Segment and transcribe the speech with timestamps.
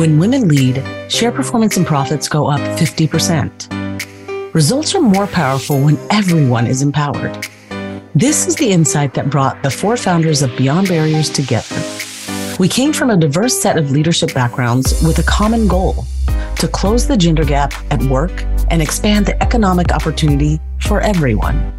[0.00, 4.54] When women lead, share performance and profits go up 50%.
[4.54, 7.46] Results are more powerful when everyone is empowered.
[8.14, 11.76] This is the insight that brought the four founders of Beyond Barriers together.
[12.58, 16.06] We came from a diverse set of leadership backgrounds with a common goal
[16.60, 21.74] to close the gender gap at work and expand the economic opportunity for everyone.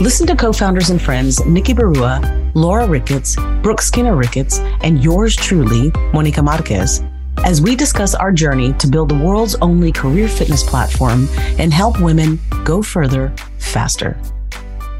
[0.00, 5.36] Listen to co founders and friends Nikki Barua, Laura Ricketts, Brooke Skinner Ricketts, and yours
[5.36, 7.00] truly, Monica Marquez,
[7.44, 11.28] as we discuss our journey to build the world's only career fitness platform
[11.58, 14.16] and help women go further faster.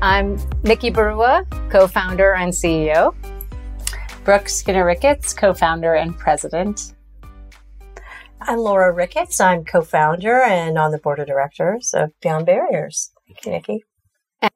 [0.03, 3.15] I'm Nikki Barua, co founder and CEO.
[4.25, 6.95] Brooke Skinner Ricketts, co founder and president.
[8.41, 9.41] I'm Laura Ricketts.
[9.41, 13.11] I'm co founder and on the board of directors of Beyond Barriers.
[13.27, 13.85] Thank you, Nikki.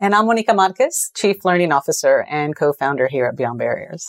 [0.01, 4.07] And I'm Monica Marquez, Chief Learning Officer and co-founder here at Beyond Barriers.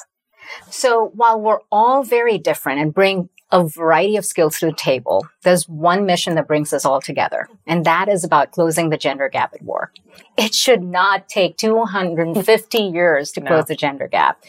[0.70, 5.28] So while we're all very different and bring a variety of skills to the table,
[5.44, 7.48] there's one mission that brings us all together.
[7.68, 9.96] And that is about closing the gender gap at work.
[10.38, 13.66] It should not take 250 years to close no.
[13.68, 14.44] the gender gap.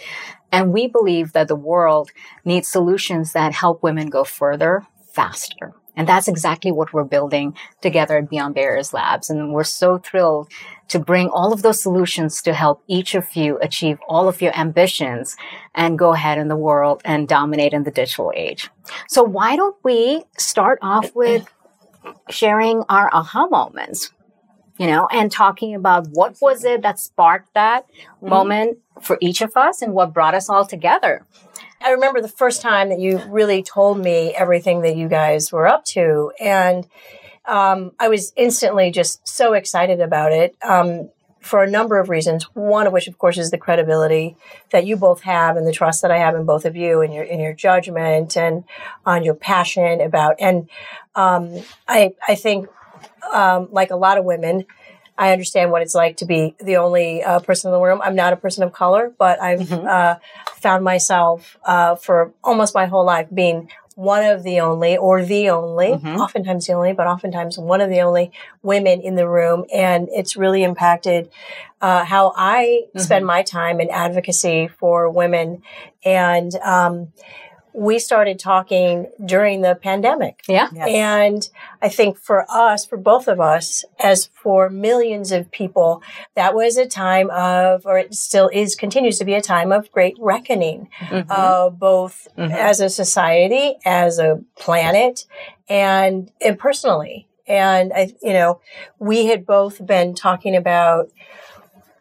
[0.50, 2.12] And we believe that the world
[2.46, 5.74] needs solutions that help women go further, faster.
[5.96, 9.30] And that's exactly what we're building together at Beyond Barriers Labs.
[9.30, 10.50] And we're so thrilled
[10.88, 14.56] to bring all of those solutions to help each of you achieve all of your
[14.56, 15.36] ambitions
[15.74, 18.70] and go ahead in the world and dominate in the digital age.
[19.08, 21.46] So why don't we start off with
[22.28, 24.10] sharing our aha moments?
[24.76, 28.28] You know, and talking about what was it that sparked that mm-hmm.
[28.28, 31.24] moment for each of us and what brought us all together.
[31.80, 35.68] I remember the first time that you really told me everything that you guys were
[35.68, 36.32] up to.
[36.40, 36.86] And
[37.44, 42.44] um, I was instantly just so excited about it um, for a number of reasons.
[42.54, 44.36] One of which, of course, is the credibility
[44.70, 47.12] that you both have and the trust that I have in both of you and
[47.12, 48.64] your in your judgment and
[49.04, 50.36] on your passion about.
[50.40, 50.70] And
[51.14, 52.68] um, I I think
[53.34, 54.64] um, like a lot of women.
[55.16, 58.00] I understand what it's like to be the only uh, person in the room.
[58.02, 59.86] I'm not a person of color, but I've mm-hmm.
[59.86, 60.16] uh,
[60.56, 65.50] found myself uh, for almost my whole life being one of the only or the
[65.50, 66.20] only, mm-hmm.
[66.20, 69.64] oftentimes the only, but oftentimes one of the only women in the room.
[69.72, 71.30] And it's really impacted
[71.80, 72.98] uh, how I mm-hmm.
[72.98, 75.62] spend my time in advocacy for women.
[76.04, 77.12] And um,
[77.74, 80.42] we started talking during the pandemic.
[80.48, 80.68] Yeah.
[80.72, 80.88] Yes.
[80.88, 81.50] And
[81.82, 86.00] I think for us, for both of us, as for millions of people,
[86.36, 89.90] that was a time of, or it still is, continues to be a time of
[89.90, 91.28] great reckoning, mm-hmm.
[91.28, 92.52] uh, both mm-hmm.
[92.52, 95.26] as a society, as a planet,
[95.68, 97.26] and, and personally.
[97.46, 98.60] And I, you know,
[99.00, 101.10] we had both been talking about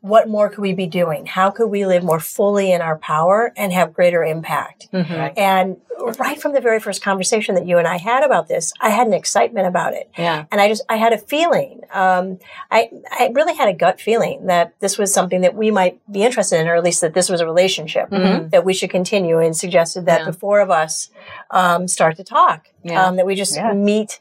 [0.03, 1.25] what more could we be doing?
[1.25, 4.91] How could we live more fully in our power and have greater impact?
[4.91, 5.39] Mm-hmm.
[5.39, 5.77] And
[6.19, 9.07] right from the very first conversation that you and I had about this, I had
[9.07, 10.11] an excitement about it.
[10.17, 10.43] Yeah.
[10.51, 12.37] And I just, I had a feeling, um,
[12.69, 16.23] I, I really had a gut feeling that this was something that we might be
[16.23, 18.49] interested in, or at least that this was a relationship mm-hmm.
[18.49, 20.25] that we should continue and suggested that yeah.
[20.25, 21.11] the four of us,
[21.51, 22.67] um, start to talk.
[22.83, 23.05] Yeah.
[23.05, 23.71] Um, that we just yeah.
[23.71, 24.19] meet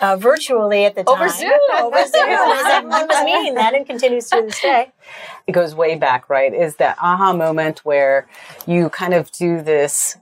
[0.00, 1.14] uh, virtually at the time.
[1.14, 1.58] Over Zoom.
[1.78, 2.28] Over Zoom.
[2.28, 4.90] As everyone was meaning that and continues to this day.
[5.46, 6.52] It goes way back, right?
[6.52, 8.28] Is that aha moment where
[8.66, 10.16] you kind of do this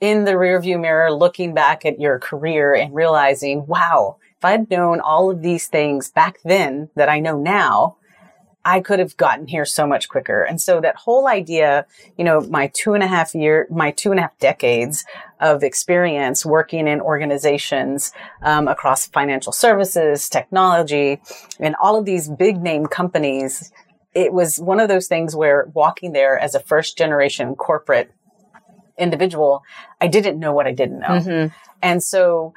[0.00, 4.98] in the rearview mirror, looking back at your career and realizing, wow, if I'd known
[4.98, 7.96] all of these things back then that I know now,
[8.64, 10.42] I could have gotten here so much quicker.
[10.44, 11.86] And so that whole idea,
[12.16, 15.04] you know, my two and a half year, my two and a half decades
[15.40, 18.12] of experience working in organizations
[18.42, 21.20] um, across financial services, technology,
[21.58, 23.72] and all of these big name companies,
[24.14, 28.12] it was one of those things where walking there as a first generation corporate
[28.98, 29.62] individual,
[30.00, 31.08] I didn't know what I didn't know.
[31.08, 31.54] Mm-hmm.
[31.82, 32.54] And so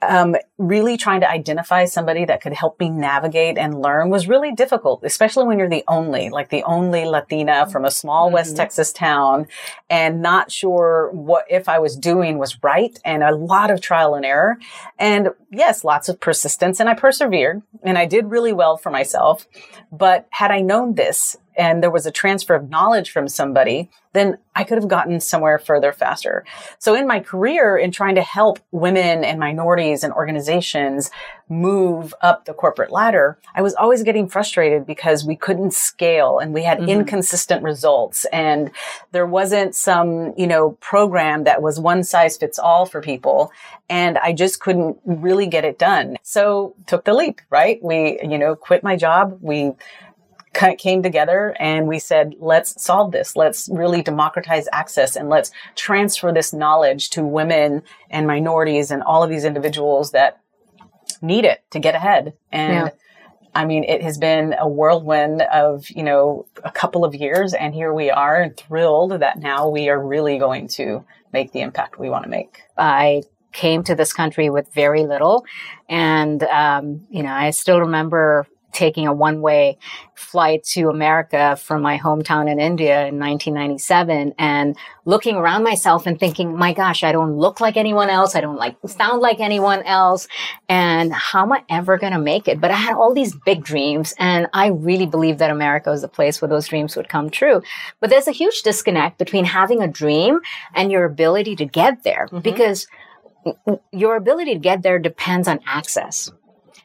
[0.00, 4.52] um, really trying to identify somebody that could help me navigate and learn was really
[4.52, 8.34] difficult, especially when you're the only, like the only Latina from a small mm-hmm.
[8.34, 9.46] West Texas town
[9.90, 14.14] and not sure what if I was doing was right and a lot of trial
[14.14, 14.58] and error.
[14.98, 19.48] And yes, lots of persistence and I persevered and I did really well for myself.
[19.90, 24.38] But had I known this and there was a transfer of knowledge from somebody, then
[24.54, 26.44] I could have gotten somewhere further faster.
[26.78, 31.10] So in my career in trying to help women and minorities and organizations
[31.48, 36.54] move up the corporate ladder, I was always getting frustrated because we couldn't scale and
[36.54, 36.88] we had mm-hmm.
[36.90, 38.70] inconsistent results and
[39.12, 43.52] there wasn't some, you know, program that was one size fits all for people.
[43.90, 46.18] And I just couldn't really get it done.
[46.22, 47.82] So took the leap, right?
[47.82, 49.38] We, you know, quit my job.
[49.40, 49.72] We
[50.78, 53.36] came together and we said, let's solve this.
[53.36, 59.22] Let's really democratize access and let's transfer this knowledge to women and minorities and all
[59.22, 60.40] of these individuals that
[61.22, 62.34] need it to get ahead.
[62.52, 62.90] And Yeah.
[63.54, 67.74] I mean, it has been a whirlwind of, you know, a couple of years and
[67.74, 72.10] here we are thrilled that now we are really going to make the impact we
[72.10, 72.62] want to make.
[72.76, 73.22] I
[73.52, 75.44] came to this country with very little.
[75.88, 79.78] And, um, you know, I still remember taking a one way
[80.14, 86.18] flight to America from my hometown in India in 1997 and looking around myself and
[86.20, 88.34] thinking, my gosh, I don't look like anyone else.
[88.34, 90.28] I don't like sound like anyone else.
[90.68, 92.60] And how am I ever going to make it?
[92.60, 96.08] But I had all these big dreams and I really believed that America was the
[96.08, 97.62] place where those dreams would come true.
[98.00, 100.40] But there's a huge disconnect between having a dream
[100.74, 102.40] and your ability to get there mm-hmm.
[102.40, 102.86] because
[103.92, 106.30] your ability to get there depends on access.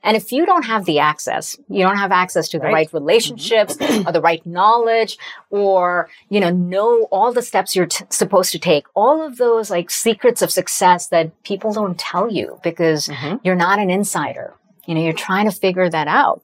[0.04, 2.74] And if you don't have the access, you don't have access to the Right.
[2.74, 4.08] right, relationships mm-hmm.
[4.08, 5.18] or the right knowledge
[5.50, 9.70] or, you know, know all the steps you're t- supposed to take, all of those
[9.70, 13.38] like secrets of success that people don't tell you because mm-hmm.
[13.44, 14.54] you're not an insider.
[14.86, 16.42] You know, you're trying to figure that out.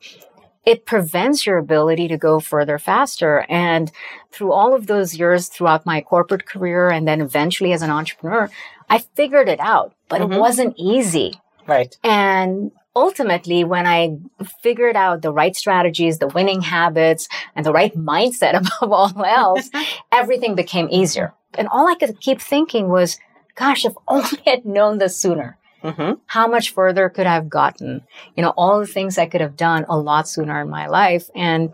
[0.66, 3.46] It prevents your ability to go further faster.
[3.50, 3.92] And
[4.32, 8.50] through all of those years throughout my corporate career and then eventually as an entrepreneur,
[8.90, 10.40] I figured it out, but it mm-hmm.
[10.40, 11.40] wasn't easy.
[11.68, 11.98] Right.
[12.04, 14.18] And ultimately, when I
[14.62, 19.70] figured out the right strategies, the winning habits, and the right mindset above all else,
[20.12, 21.34] everything became easier.
[21.58, 23.18] And all I could keep thinking was,
[23.56, 25.58] gosh, if only I'd known this sooner.
[25.82, 28.02] hmm How much further could I have gotten?
[28.36, 31.30] You know, all the things I could have done a lot sooner in my life.
[31.36, 31.74] And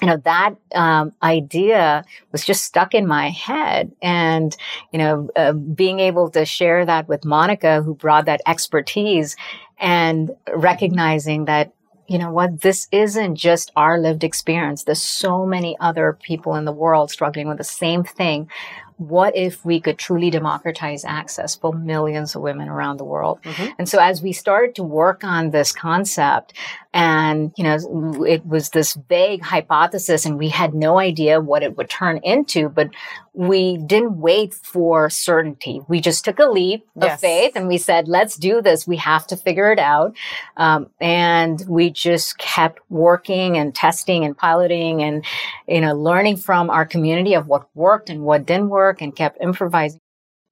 [0.00, 3.92] you know that um, idea was just stuck in my head.
[4.02, 4.56] And
[4.92, 9.36] you know uh, being able to share that with monica who brought that expertise
[9.78, 11.72] and recognizing that
[12.08, 14.84] you know what this isn't just our lived experience.
[14.84, 18.48] There's so many other people in the world struggling with the same thing
[18.98, 23.40] what if we could truly democratize access for millions of women around the world?
[23.42, 23.72] Mm-hmm.
[23.78, 26.54] And so as we started to work on this concept
[26.96, 31.76] and you know it was this vague hypothesis and we had no idea what it
[31.76, 32.88] would turn into but
[33.36, 35.82] we didn't wait for certainty.
[35.88, 37.20] We just took a leap of Yes.
[37.20, 38.86] faith and we said let's do this.
[38.86, 40.16] We have to figure it out.
[40.56, 45.22] Um, and we just kept working and testing and piloting and
[45.68, 49.36] you know learning from our community of what worked and what didn't work and kept
[49.42, 50.00] improvising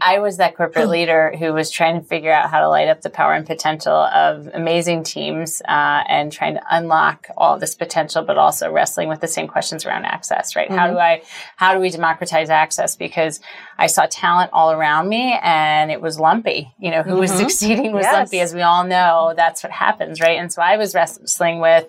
[0.01, 3.03] I was that corporate leader who was trying to figure out how to light up
[3.03, 8.23] the power and potential of amazing teams uh, and trying to unlock all this potential,
[8.25, 10.57] but also wrestling with the same questions around access.
[10.57, 10.71] Right?
[10.71, 11.23] How do I?
[11.57, 12.97] How do we democratize access?
[12.97, 13.41] Because
[13.79, 16.75] I saw talent all around me, and it was lumpy.
[16.79, 18.13] You know, who was succeeding was Yes.
[18.13, 19.33] lumpy, as we all know.
[19.37, 20.39] That's what happens, right?
[20.39, 21.87] And so I was wrestling with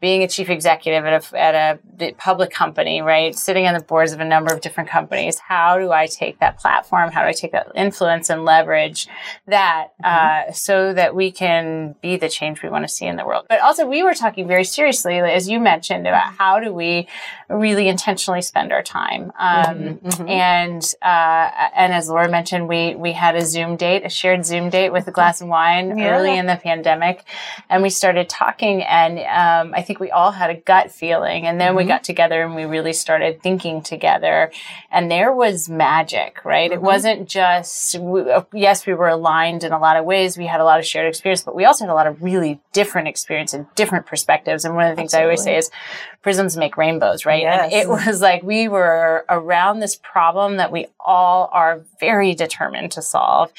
[0.00, 3.34] being a chief executive at a, at a public company, right?
[3.34, 5.38] Sitting on the boards of a number of different companies.
[5.38, 7.10] How do I take that platform?
[7.10, 9.08] How do I take that influence and leverage
[9.46, 13.24] that uh, so that we can be the change we want to see in the
[13.24, 13.46] world?
[13.48, 17.08] But also, we were talking very seriously, as you mentioned, about how do we
[17.48, 19.32] really intentionally spend our time.
[19.38, 19.98] Um,
[20.28, 24.70] And uh, and as Laura mentioned, we we had a Zoom date, a shared Zoom
[24.70, 27.24] date with a glass of wine early in the pandemic,
[27.68, 28.82] and we started talking.
[28.82, 32.42] And um, I think we all had a gut feeling, and then we got together
[32.42, 34.50] and we really started thinking together.
[34.90, 36.70] And there was magic, right?
[36.70, 40.36] It wasn't just we, uh, yes, we were aligned in a lot of ways.
[40.36, 42.60] We had a lot of shared experience, but we also had a lot of really
[42.72, 44.64] different experience and different perspectives.
[44.64, 45.70] And one of the things I always say is
[46.22, 47.44] prisms make rainbows, right?
[47.44, 52.92] And it was like we were around this problem that we all are very determined
[52.92, 53.52] to solve.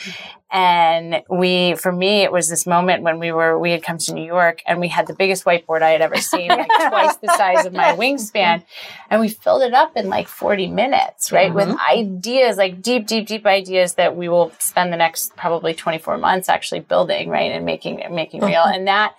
[0.49, 4.13] And we, for me, it was this moment when we were, we had come to
[4.13, 7.27] New York and we had the biggest whiteboard I had ever seen, like twice the
[7.35, 8.63] size of my wingspan.
[9.09, 11.53] And we filled it up in like 40 minutes, right?
[11.53, 11.91] With mm-hmm.
[11.91, 16.47] ideas, like deep, deep, deep ideas that we will spend the next probably 24 months
[16.47, 17.51] actually building, right?
[17.51, 18.61] And making, making real.
[18.61, 18.73] Mm-hmm.
[18.73, 19.15] And that,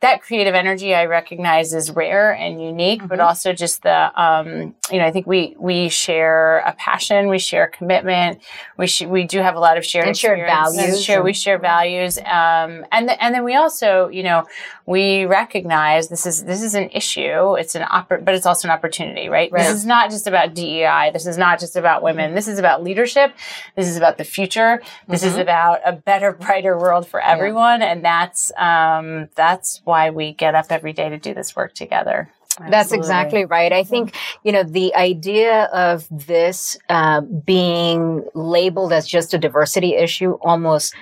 [0.00, 3.28] that creative energy I recognize is rare and unique, but mm-hmm.
[3.28, 7.64] also just the, um, you know, I think we, we share a passion, we share
[7.64, 8.42] a commitment,
[8.76, 10.63] we sh- we do have a lot of shared And shared experiences.
[10.72, 14.44] Values Share, we share values, um, and th- and then we also, you know,
[14.86, 17.54] we recognize this is this is an issue.
[17.56, 19.50] It's an oppor- but it's also an opportunity, right?
[19.52, 21.10] This is not just about DEI.
[21.12, 22.34] This is not just about women.
[22.34, 23.34] This is about leadership.
[23.76, 24.82] This is about the future.
[25.08, 30.32] This is about a better, brighter world for everyone, and that's um, that's why we
[30.32, 32.30] get up every day to do this work together.
[32.68, 33.72] That's exactly right.
[33.72, 39.94] I think, you know, the idea of this uh, being labeled as just a diversity
[39.96, 40.94] issue almost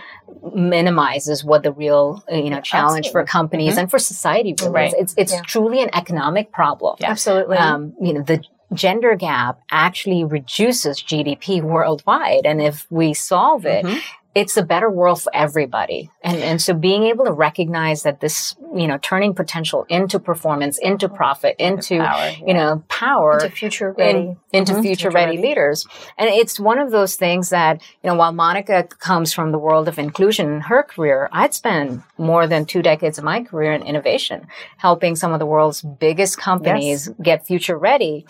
[0.55, 3.27] minimizes what the real, uh, you know, challenge Absolutely.
[3.27, 3.79] for companies Mhm.
[3.81, 4.89] and for society really Right.
[4.89, 4.95] is.
[5.01, 5.43] It's, it's Yeah.
[5.43, 6.97] truly an economic problem.
[7.03, 7.59] Absolutely.
[7.59, 8.43] Um, you know, the
[8.73, 12.47] gender gap actually reduces GDP worldwide.
[12.47, 14.01] And if we solve it, Mhm.
[14.35, 16.11] It's a better world for everybody.
[16.23, 20.79] And, and so being able to recognize that this, you know, turning potential into performance,
[20.79, 24.19] into profit, into, Power, you know, power into future ready.
[24.19, 24.83] in, into Mhm.
[24.83, 25.49] future Future ready ready.
[25.49, 25.87] leaders.
[26.17, 29.87] And it's one of those things that, you know, while Monica comes from the world
[29.87, 33.83] of inclusion in her career, I'd spent more than two decades of my career in
[33.83, 34.47] innovation,
[34.79, 38.25] helping some of the world's biggest companies get future ready.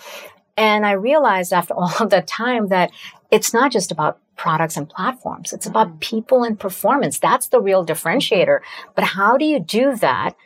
[0.57, 2.91] And I realized after all of that time that
[3.33, 5.53] it's not just about products and platforms.
[5.53, 7.19] It's about people and performance.
[7.19, 8.61] That's the real differentiator.
[8.95, 10.37] But how do you do that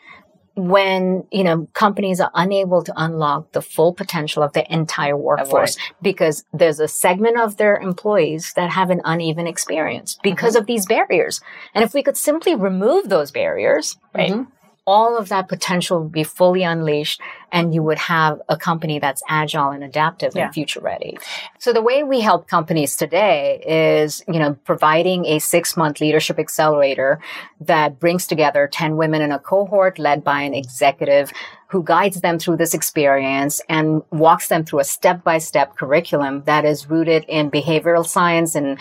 [0.55, 5.77] when, you know, companies are unable to unlock the full potential of the entire workforce
[6.01, 10.87] because there's a segment of their employees that have an uneven experience because of these
[10.87, 11.41] barriers.
[11.75, 14.33] And if we could simply remove those barriers, Right.
[14.33, 14.47] mhm,
[14.87, 19.23] all of that potential would be fully unleashed and you would have a company that's
[19.29, 20.45] agile and adaptive Yeah.
[20.45, 21.19] and future ready.
[21.59, 26.39] So the way we help companies today is, you know, providing a six month leadership
[26.39, 27.19] accelerator
[27.61, 31.33] that brings together 10 women in a cohort led by an executive
[31.77, 36.43] who guides them through this experience and walks them through a step by step curriculum
[36.47, 38.79] that is rooted in behavioral science and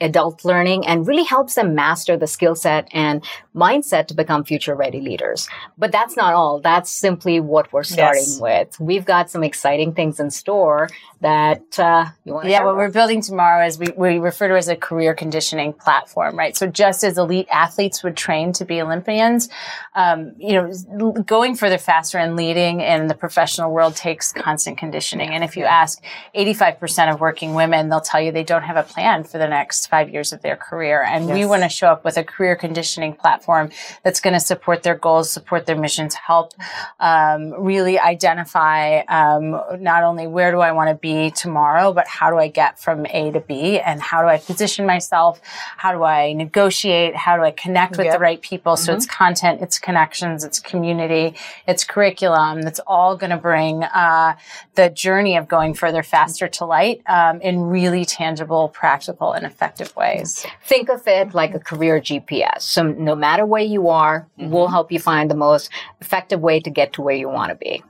[0.00, 4.76] adult learning and really helps them master the skill set and mindset to become future
[4.76, 5.48] ready leaders.
[5.76, 6.60] But that's not all.
[6.60, 8.40] That's simply what we're starting Yes.
[8.40, 8.78] with.
[8.78, 10.88] We've got some exciting things in store
[11.20, 14.56] that uh, you want to Yeah, what we're building tomorrow is we, we refer to
[14.56, 16.56] as a career conditioning platform, right?
[16.56, 19.48] So just as elite athletes would train to be Olympians,
[19.96, 25.30] um, you know, going further faster and leading in the professional world takes constant conditioning.
[25.30, 26.02] And if you ask
[26.34, 29.86] 85% of working women, they'll tell you they don't have a plan for the next
[29.86, 31.02] five years of their career.
[31.02, 33.70] And we want to show up with a career conditioning platform
[34.02, 36.52] that's going to support their goals, support their missions, help
[37.00, 42.30] um, really identify um, not only where do I want to be tomorrow, but how
[42.30, 45.40] do I get from A to B and how do I position myself?
[45.76, 47.16] How do I negotiate?
[47.16, 48.76] How do I connect with the right people?
[48.76, 51.34] So it's content, it's connections, it's community,
[51.66, 54.34] it's curriculum that's all going to bring uh,
[54.74, 59.94] the journey of going further faster to light um, in really tangible, practical, and effective
[59.96, 60.46] ways.
[60.64, 62.62] think of it like a career GPS.
[62.62, 65.68] So no matter where you are, we'll help you find the most
[66.00, 67.82] effective way to get to where you want to be.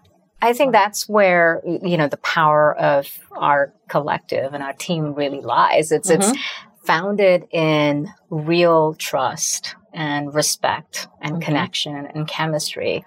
[0.42, 5.40] I think that's where, you know, the power of our collective and our team really
[5.40, 5.92] lies.
[5.92, 6.32] It's, it's
[6.84, 13.04] founded in real trust and respect and connection and chemistry.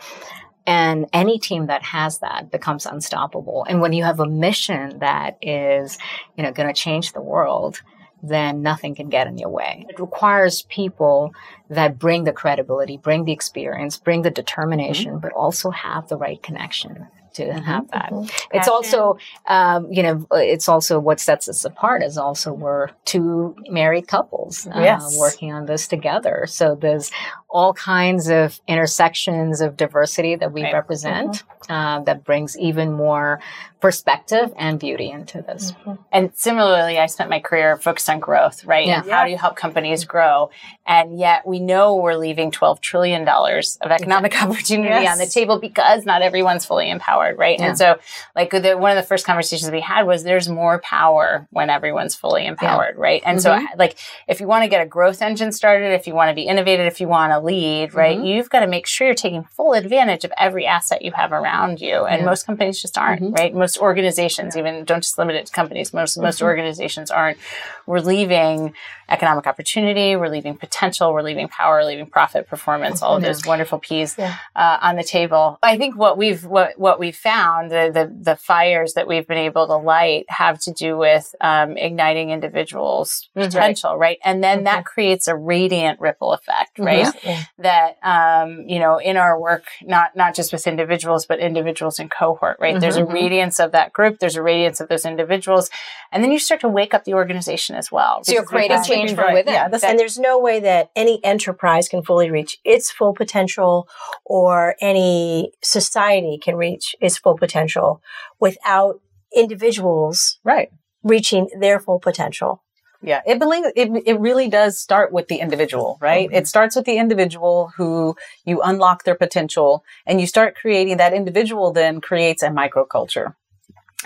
[0.66, 3.66] And any team that has that becomes unstoppable.
[3.68, 5.98] And when you have a mission that is,
[6.38, 7.82] you know, going to change the world,
[8.22, 9.86] then nothing can get in your way.
[9.90, 11.34] It requires people
[11.70, 15.20] that bring the credibility, bring the experience, bring the determination, mm-hmm.
[15.20, 18.12] but also have the right connection to have that.
[18.54, 23.56] It's also, um, you know, it's also what sets us apart is also we're two
[23.70, 25.18] married couples uh, Yes.
[25.18, 26.46] working on this together.
[26.48, 27.12] So there's
[27.50, 30.74] all kinds of intersections of diversity that we Right.
[30.74, 33.40] represent uh, that brings even more
[33.80, 35.74] perspective and beauty into this.
[36.12, 38.86] And similarly, I spent my career focused on growth, right?
[38.88, 39.02] Yeah.
[39.02, 40.50] And how do you help companies grow?
[40.86, 45.12] And yet we know we're leaving $12 trillion of economic opportunity Yes.
[45.12, 47.60] on the table because not everyone's fully empowered, right?
[47.60, 47.68] Yeah.
[47.68, 47.98] And so,
[48.36, 52.16] like, the, one of the first conversations we had was there's more power when everyone's
[52.16, 53.22] fully empowered, right?
[53.26, 53.80] And so, mm-hmm.
[53.80, 56.44] like, if you want to get a growth engine started, if you want to be
[56.44, 58.26] innovative, if you want to lead, right, mm-hmm.
[58.26, 61.82] you've got to make sure you're taking full advantage of every asset you have around
[61.82, 62.06] you.
[62.06, 62.26] And Yeah.
[62.26, 63.34] most companies just aren't, mm-hmm.
[63.34, 63.54] right?
[63.54, 67.38] Most organizations, even don't just limit it to companies, most, most organizations aren't.
[67.86, 68.74] We're leaving
[69.10, 73.46] economic opportunity, we're leaving potential, we're leaving power, we're leaving profit, performance, all of those
[73.46, 74.36] wonderful P's Yeah.
[74.56, 75.60] uh, on the table.
[75.62, 79.38] I think what we've what what we've found the, the the fires that we've been
[79.38, 83.46] able to light have to do with um, igniting individuals' mm-hmm.
[83.46, 84.18] potential, right?
[84.24, 84.94] And then that mm-hmm.
[84.94, 86.86] creates a radiant ripple effect, mm-hmm.
[86.86, 87.14] right?
[87.24, 87.44] Yeah.
[87.60, 92.10] That um, you know in our work, not not just with individuals, but individuals in
[92.10, 92.80] cohort, right?
[92.80, 94.20] There's a radiance of that group.
[94.20, 95.70] There's a radiance of those individuals,
[96.12, 98.24] and then you start to wake up the organization as well.
[98.24, 99.54] So you're creating change from within.
[99.54, 103.88] Yeah, and there's no way that any enterprise can fully reach its full potential
[104.26, 108.02] or any society can reach its full potential
[108.40, 109.02] without
[109.36, 110.70] individuals right.
[111.04, 112.64] reaching their full potential.
[113.06, 113.38] Yeah, it,
[113.76, 116.30] it it really does start with the individual, right?
[116.30, 116.38] Mm-hmm.
[116.38, 121.14] It starts with the individual who you unlock their potential, and you start creating that
[121.14, 121.74] individual.
[121.74, 123.34] Then creates a microculture,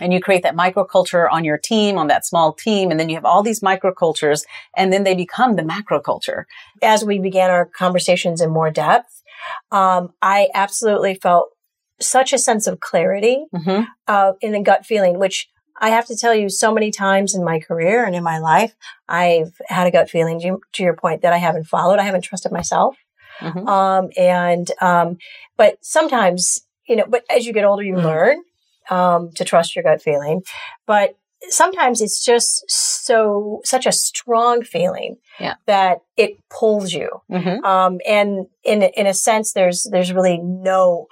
[0.02, 3.16] and you create that microculture on your team, on that small team, and then you
[3.16, 4.42] have all these microcultures,
[4.76, 6.46] and then they become the macroculture.
[6.82, 9.22] As we began our conversations in more depth,
[9.72, 11.50] um, I absolutely felt
[12.00, 13.84] such a sense of clarity Mm-hmm.
[14.08, 15.50] uh, in the gut feeling, which
[15.80, 18.76] I have to tell you, so many times in my career and in my life,
[19.08, 20.40] I've had a gut feeling.
[20.42, 22.00] To, to your point, that I haven't followed.
[22.00, 22.96] I haven't trusted myself.
[23.42, 23.68] Mhm.
[23.68, 25.18] Um, and um,
[25.56, 28.04] but sometimes, you know, but as you get older, you Mm.
[28.04, 28.38] learn
[28.90, 30.42] um, to trust your gut feeling.
[30.88, 31.16] But
[31.50, 35.56] sometimes it's just so such a strong feeling Yeah.
[35.68, 37.10] that it pulls you.
[37.32, 37.64] Mm-hmm.
[37.64, 41.06] Um, and in in a sense, there's there's really no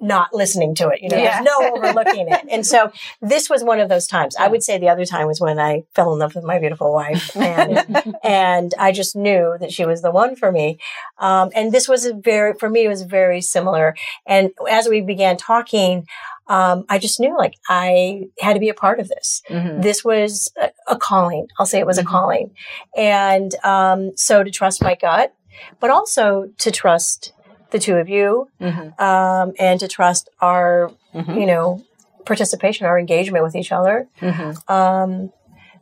[0.00, 1.00] not listening to it.
[1.00, 1.42] You know, Yeah.
[1.42, 2.44] there's no overlooking it.
[2.50, 4.36] And so this was one of those times.
[4.36, 6.92] I would say the other time was when I fell in love with my beautiful
[6.92, 10.78] wife, and and I just knew that she was the one for me.
[11.18, 13.94] Um, and this was a very for me it was very similar.
[14.26, 16.06] And as we began talking.
[16.48, 19.80] Um, I just knew like I had to be a part of this Mm-hmm.
[19.80, 21.48] this was a, a calling.
[21.58, 22.02] I'll say it was Mhm.
[22.02, 22.50] a calling.
[22.96, 25.34] And um, so to trust my gut,
[25.80, 27.32] but also to trust
[27.70, 29.02] the two of you Mm-hmm.
[29.02, 31.40] um, and to trust our, Mhm.
[31.40, 31.82] you know,
[32.24, 34.08] participation, our engagement with each other.
[34.20, 34.72] Mm-hmm.
[34.72, 35.32] Um,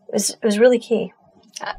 [0.08, 1.12] it, was, it was really key.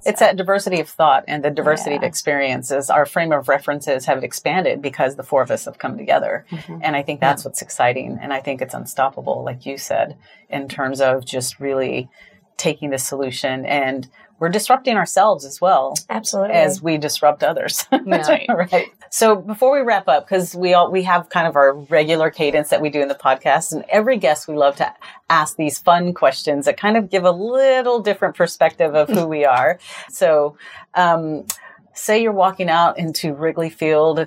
[0.05, 2.89] It's that diversity of thought and the diversity of experiences.
[2.89, 6.45] Our frame of references have expanded because the four of us have come together.
[6.81, 8.17] And I think that's what's exciting.
[8.21, 10.15] And I think it's unstoppable, like you said,
[10.49, 12.09] in terms of just really
[12.57, 14.07] taking the solution and
[14.39, 16.55] we're disrupting ourselves as well Absolutely.
[16.55, 17.85] as we disrupt others.
[18.05, 18.87] That's right.
[19.09, 22.69] So before we wrap up, because we all we have kind of our regular cadence
[22.69, 24.93] that we do in the podcast, and every guest we love to
[25.29, 29.45] ask these fun questions that kind of give a little different perspective of who we
[29.45, 29.79] are.
[30.09, 30.57] So,
[30.93, 31.45] um,
[31.93, 34.25] say you're walking out into Wrigley Field,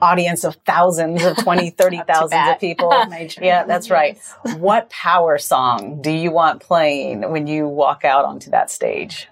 [0.00, 2.92] audience of thousands of 20, 30,000 of people.
[3.40, 4.18] Yeah, that's right.
[4.56, 9.28] What power song do you want playing when you walk out onto that stage?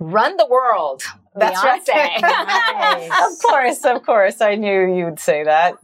[0.00, 1.02] Run the world.
[1.34, 2.22] That's Beyonce.
[2.22, 3.10] right.
[3.30, 4.40] of course, of course.
[4.40, 5.78] I knew you'd say that.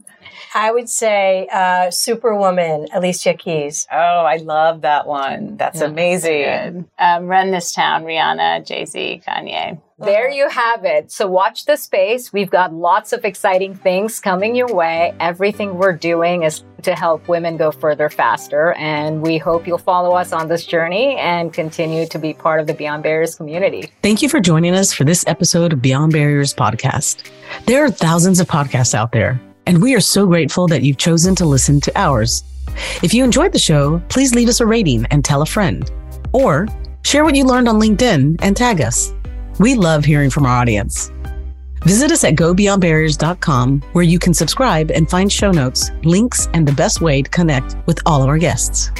[0.53, 3.87] I would say uh, Superwoman, Alicia Keys.
[3.91, 5.57] Oh, I love that one.
[5.57, 6.41] That's Yeah, amazing.
[6.73, 6.85] Good.
[6.99, 9.79] Um, Run This Town, Rihanna, Jay Z, Kanye.
[10.03, 11.11] There you have it.
[11.11, 12.33] So watch the space.
[12.33, 15.13] We've got lots of exciting things coming your way.
[15.19, 18.73] Everything we're doing is to help women go further faster.
[18.73, 22.65] And we hope you'll follow us on this journey and continue to be part of
[22.65, 23.91] the Beyond Barriers community.
[24.01, 27.29] Thank you for joining us for this episode of Beyond Barriers podcast.
[27.67, 31.35] There are thousands of podcasts out there, and we are so grateful that you've chosen
[31.35, 32.43] to listen to ours.
[33.03, 35.89] If you enjoyed the show, please leave us a rating and tell a friend,
[36.31, 36.67] or
[37.03, 39.13] share what you learned on LinkedIn and tag us.
[39.59, 41.11] We love hearing from our audience.
[41.83, 46.73] Visit us at gobeyondbarriers.com where you can subscribe and find show notes, links, and the
[46.73, 48.91] best way to connect with all of our guests.